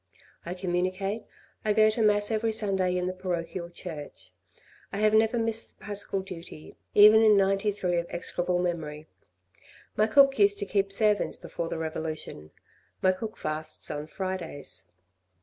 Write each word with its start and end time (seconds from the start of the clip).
I 0.47 0.55
communicate, 0.55 1.25
I 1.63 1.73
go 1.73 1.91
to 1.91 2.01
Mass 2.01 2.31
every 2.31 2.53
Sunday 2.53 2.97
in 2.97 3.05
the 3.05 3.13
parochial 3.13 3.69
church. 3.69 4.31
I 4.91 4.97
have 4.97 5.13
never 5.13 5.37
missed 5.37 5.77
the 5.77 5.85
paschal 5.85 6.21
duty, 6.23 6.75
even 6.95 7.21
in 7.21 7.37
'93 7.37 7.99
of 7.99 8.07
execrable 8.09 8.57
memory. 8.57 9.05
My 9.95 10.07
cook 10.07 10.39
used 10.39 10.57
to 10.57 10.65
keep 10.65 10.91
servants 10.91 11.37
before 11.37 11.69
the 11.69 11.77
revolution, 11.77 12.49
my 13.03 13.11
cook 13.11 13.37
fasts 13.37 13.91
on 13.91 14.07
Fridays. 14.07 14.89